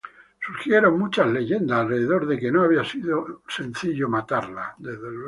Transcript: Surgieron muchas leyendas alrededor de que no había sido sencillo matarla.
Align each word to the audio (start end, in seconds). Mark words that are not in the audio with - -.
Surgieron 0.43 0.97
muchas 0.97 1.27
leyendas 1.27 1.77
alrededor 1.81 2.25
de 2.25 2.39
que 2.39 2.51
no 2.51 2.63
había 2.63 2.83
sido 2.83 3.43
sencillo 3.47 4.09
matarla. 4.09 4.75